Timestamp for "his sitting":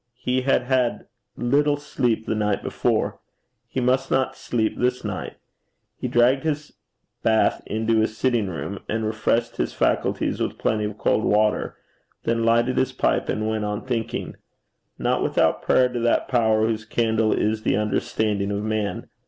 7.99-8.47